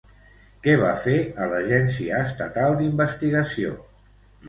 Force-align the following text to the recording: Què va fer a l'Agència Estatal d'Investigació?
Què 0.67 0.73
va 0.83 0.93
fer 1.03 1.13
a 1.21 1.47
l'Agència 1.53 2.25
Estatal 2.29 2.77
d'Investigació? 2.83 3.81